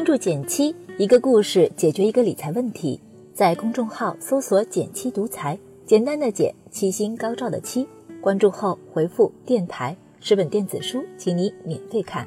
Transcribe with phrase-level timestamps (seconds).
[0.00, 2.98] 关注减七，一个故事解决一个理财问题。
[3.34, 7.86] 在公众号搜索“减七独裁，简单的减，七星高照的七。
[8.18, 12.26] 关注后回复“电台”，十本电子书，请你免费看。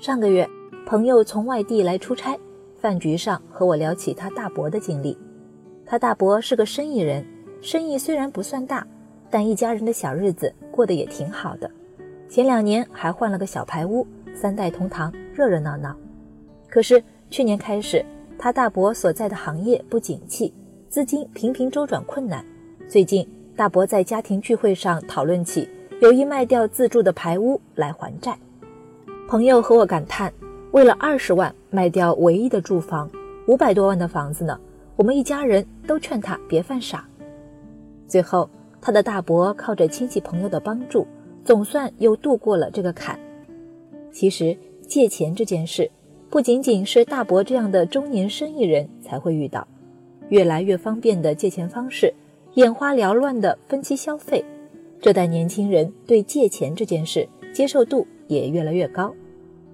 [0.00, 0.48] 上个月，
[0.86, 2.38] 朋友从外地来出差，
[2.80, 5.14] 饭局上和我聊起他大伯的经历。
[5.84, 7.22] 他大伯是个生意人，
[7.60, 8.86] 生意虽然不算大，
[9.30, 11.70] 但一家人的小日子过得也挺好的。
[12.30, 15.94] 前两年还换了个小排屋，三代同堂，热热闹闹。
[16.68, 18.04] 可是去年开始，
[18.38, 20.54] 他大伯所在的行业不景气，
[20.88, 22.44] 资金频频周转困难。
[22.88, 25.68] 最近，大伯在家庭聚会上讨论起
[26.00, 28.38] 有意卖掉自住的排屋来还债。
[29.28, 30.32] 朋友和我感叹：
[30.70, 33.10] 为了二十万卖掉唯一的住房，
[33.48, 34.58] 五百多万的房子呢？
[34.96, 37.04] 我们一家人都劝他别犯傻。
[38.06, 38.48] 最后，
[38.80, 41.06] 他的大伯靠着亲戚朋友的帮助。
[41.44, 43.20] 总算又度过了这个坎。
[44.10, 45.90] 其实借钱这件事，
[46.30, 49.66] 不仅仅是大伯这样的中年生意人才会遇到，
[50.28, 52.12] 越来越方便的借钱方式，
[52.54, 54.44] 眼花缭乱的分期消费，
[55.00, 59.14] 这代年轻人对借钱这件事接受度也越来越高。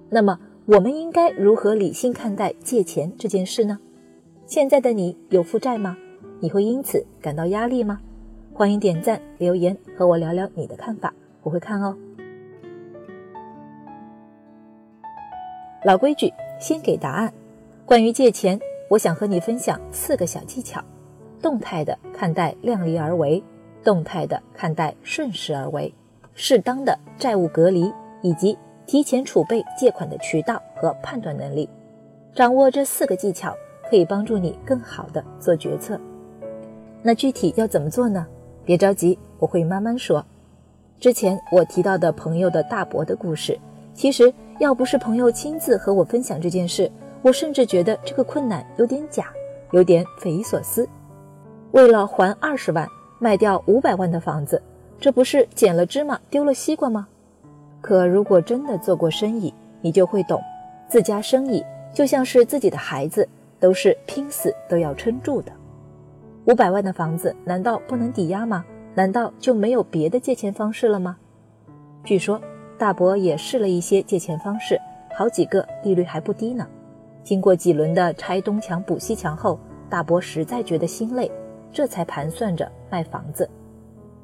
[0.09, 3.79] 那么，我们应该如何理性看待借钱这件事呢？
[4.45, 5.97] 现在的你有负债吗？
[6.39, 7.99] 你会因此感到压力吗？
[8.53, 11.13] 欢迎点赞留言和我聊聊你的看法。
[11.43, 11.97] 我会看哦。
[15.83, 17.33] 老规矩，先给答案。
[17.85, 20.79] 关于借钱，我想和你分享四个小技巧：
[21.41, 23.43] 动态的看待量力而为，
[23.83, 25.91] 动态的看待顺势而为，
[26.35, 31.67] 适当的债务隔离，以及提前储备借款的渠道和判断能力。
[32.35, 33.55] 掌握这四个技巧，
[33.89, 35.99] 可以帮助你更好的做决策。
[37.01, 38.27] 那具体要怎么做呢？
[38.63, 40.23] 别着急，我会慢慢说。
[40.99, 43.59] 之前我提到的朋友的大伯的故事，
[43.93, 49.27] 其实要不是朋友亲自和我分享这件事，我甚至觉得这个困难有点假，
[49.71, 50.87] 有点匪夷所思。
[51.71, 52.87] 为了还二十万，
[53.19, 54.61] 卖掉五百万的房子，
[54.99, 57.07] 这不是捡了芝麻丢了西瓜吗？
[57.81, 60.41] 可如果真的做过生意，你就会懂，
[60.87, 61.63] 自家生意
[61.93, 63.27] 就像是自己的孩子，
[63.59, 65.51] 都是拼死都要撑住的。
[66.45, 68.65] 五百万的房子难道不能抵押吗？
[68.93, 71.17] 难道就没有别的借钱方式了吗？
[72.03, 72.41] 据说
[72.81, 74.75] 大伯也试了一些借钱方式，
[75.15, 76.67] 好几个利率还不低呢。
[77.21, 81.31] 经过几轮的拆东墙补西墙后，大伯实在觉得心累，
[81.71, 83.47] 这才盘算着卖房子。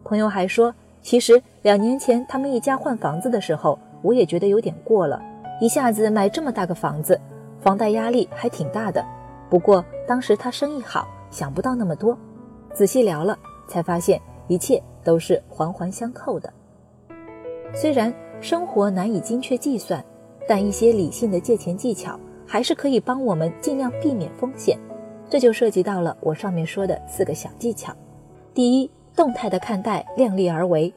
[0.03, 0.73] 朋友还说，
[1.03, 5.21] 其实两年前他们一家换房子的时候，我也觉得有点过了，
[5.61, 7.21] 一下子买这么大个房子，
[7.61, 9.05] 房贷压力还挺大的。
[9.51, 12.17] 不过当时他生意好，想不到那么多。
[12.73, 13.37] 仔细聊了，
[13.67, 14.19] 才发现。
[14.47, 16.51] 一切都是环环相扣的。
[17.73, 20.03] 虽然生活难以精确计算，
[20.47, 24.77] 但一些理性的借钱技巧还是可以帮我们尽量避免风险。
[25.29, 27.93] 这就涉及到了我上面说的四个小技巧：
[28.53, 30.93] 第一，动态的看待，量力而为。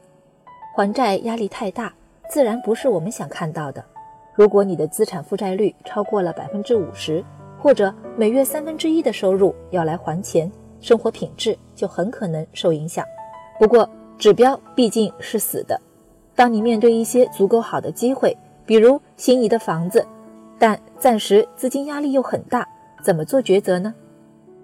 [0.73, 1.93] 还债压力太大，
[2.29, 3.83] 自然不是我们想看到的。
[4.33, 7.21] 如果你的资产负债率超过了百分之五十，
[7.59, 13.05] 或者每月三分之一的收入要来还钱，生活品质就很可能受影响。
[13.59, 13.87] 不过，
[14.17, 15.79] 指标毕竟是死的。
[16.41, 18.35] 当你面对一些足够好的机会，
[18.65, 20.03] 比如心仪的房子，
[20.57, 22.67] 但暂时资金压力又很大，
[23.03, 23.93] 怎么做抉择呢？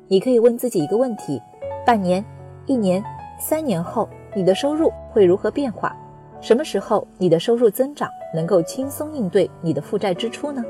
[0.07, 1.39] 你可以问自己一个问题：
[1.85, 2.25] 半年、
[2.65, 3.03] 一年、
[3.39, 5.95] 三年后，你的收入会如何变化？
[6.41, 10.65] 什么时候你的收入增长能够轻松应对你的负债支出呢？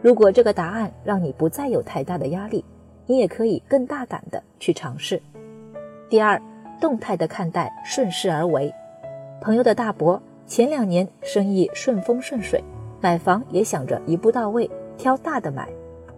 [0.00, 2.64] 如果这个答案让你不再有太大的压力，
[3.04, 5.20] 你也可以更大胆的去尝试。
[6.08, 6.40] 第二。
[6.80, 8.72] 动态的看待，顺势而为。
[9.42, 10.18] 朋友的大伯
[10.50, 12.60] 前两年生意顺风顺水，
[13.00, 14.68] 买房也想着一步到位，
[14.98, 15.68] 挑大的买。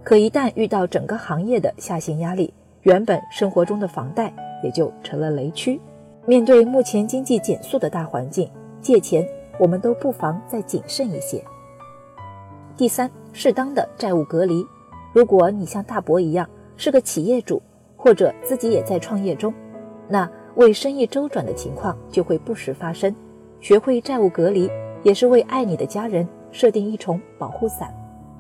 [0.02, 2.50] 可一旦遇到整个行业的下行压力，
[2.80, 4.32] 原本生活中的房贷
[4.64, 5.78] 也就成了雷区。
[6.24, 9.28] 面对目前经济减速的大环境，借钱
[9.58, 11.44] 我们都不妨再谨慎一些。
[12.74, 14.64] 第三，适当的债务隔离。
[15.12, 16.48] 如果你像大伯一样
[16.78, 17.60] 是个企业主，
[17.98, 19.52] 或者自己也在创业中，
[20.08, 20.26] 那。
[20.56, 23.14] 为生意周转的情况就会不时发生，
[23.62, 24.68] 学会债务隔离，
[25.04, 27.94] 也是为爱你的家人设定一重保护伞。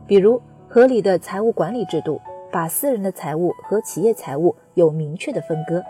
[0.04, 2.20] 比如合理的财务管理制度，
[2.50, 5.80] 把私人的财务和企业财务有明确的分割。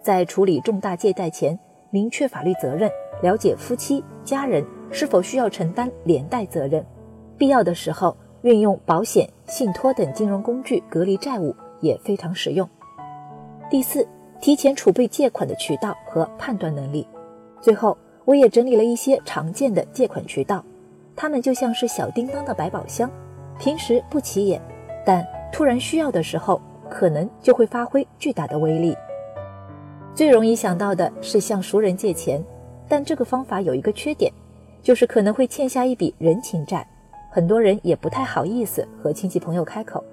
[0.00, 1.56] 在处理重大借贷前，
[1.90, 2.90] 明确法律责任，
[3.20, 6.82] 了解夫妻家人是否需要承担连带责任。
[7.36, 12.66] 必要的时候，运用保险、信托等金融工具隔离债务也非常实用。
[13.70, 14.08] 第四。
[14.40, 17.06] 提前储备借款的渠道和判断能力。
[17.60, 17.94] 最后，
[18.30, 20.64] 我也整理了一些常见的借款渠道，
[21.16, 23.10] 它们就像是小叮当的百宝箱，
[23.58, 24.62] 平时不起眼，
[25.04, 28.96] 但突然需要的时候，可能就会发挥巨大的威力。
[30.14, 32.40] 最容易想到的是向熟人借钱，
[32.88, 34.32] 但这个方法有一个缺点，
[34.80, 36.86] 就是可能会欠下一笔人情债，
[37.32, 40.04] 很多人也不太好意思和亲戚朋友开口。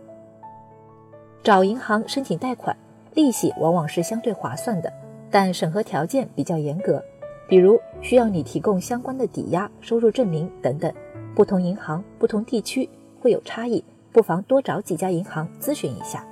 [1.43, 2.75] 找银行申请贷款，
[3.13, 4.91] 利息往往是相对划算的，
[5.29, 6.99] 但审核条件比较严格，
[7.47, 10.91] 比如需要你提供相关的抵押、收入证明等等。
[11.35, 12.89] 不同银行、不同地区
[13.19, 16.25] 会有差异，不妨多找几家银行咨询一下。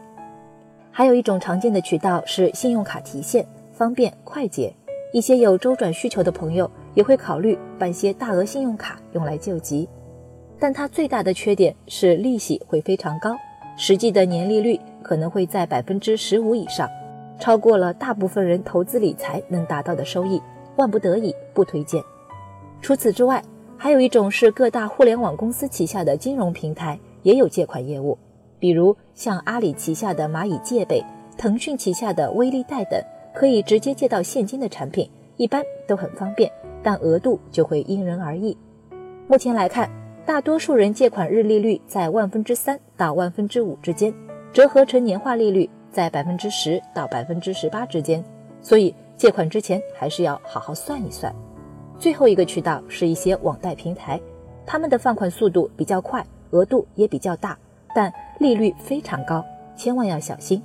[0.92, 3.46] 还有一种常见的渠道是信用卡提现。
[3.72, 4.74] 方便快捷，
[5.12, 9.90] 一些有周转需求的朋友也会考虑办些大额信用卡用来救急，
[10.58, 13.36] 但它最大的缺点是利息会非常高，
[13.76, 16.90] 实际的年利率可能会在百分之十五以上，
[17.38, 20.42] 超过了大部分人投资理财能达到的收益，
[20.78, 22.04] 万不得已不推荐。
[22.82, 23.44] 除此之外，
[23.78, 28.18] 还有一种是各大互联网公司旗下的金融平台也有借款业务，
[28.60, 31.04] 比如像阿里旗下的蚂蚁借呗、
[31.38, 33.02] 腾讯旗下的微利贷等。
[33.34, 36.50] 可以直接借到现金的产品，一般都很方便，
[36.82, 38.58] 但额度就会因人而异。
[39.28, 39.92] 目前来看，
[40.26, 44.14] 大多数人借款日利率在万分之三到万分之五之间，
[44.54, 48.24] 折合成年化利率在百分之十到百分之十八之间。
[48.62, 51.34] 所以借款之前还是要好好算一算。
[51.98, 54.20] 最后一个渠道是一些网贷平台，
[54.66, 57.58] 他们的放款速度比较快，额度也比较大，
[57.96, 59.44] 但利率非常高，
[59.78, 60.62] 千万要小心。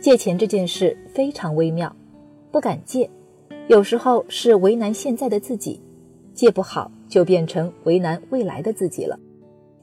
[0.00, 1.94] 借钱这件事非常微妙，
[2.50, 3.10] 不敢借，
[3.66, 5.82] 有时候是为难现在的自己，
[6.32, 9.18] 借不好就变成为难未来的自己了。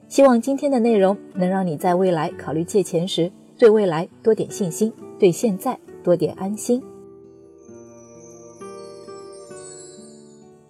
[0.08, 6.82] 希望今天的内容能让你在未来考虑借钱时，对未来多点信心，对现在多点安心。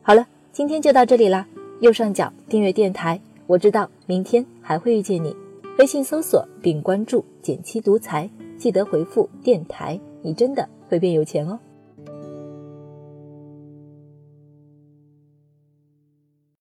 [0.02, 1.48] 好了，今天就到这里啦。
[1.82, 5.36] 右上角订阅电台，我知道明天还会遇见你。
[5.78, 8.30] 微信搜索并关注“减七独裁。
[8.58, 11.60] 记得回复“电台”，你真的会变有钱哦。